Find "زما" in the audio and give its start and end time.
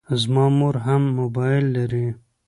0.21-0.45